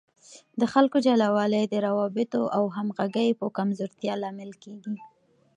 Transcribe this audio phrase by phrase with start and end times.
[0.59, 4.95] د خلکو جلاوالی د روابطو او همغږۍ په کمزورتیا لامل کیږي.